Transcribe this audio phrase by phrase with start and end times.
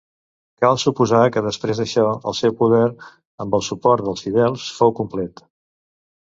[0.63, 2.87] Cal suposar que després d'això el seu poder,
[3.45, 5.45] amb el suport dels fidels, fou complet.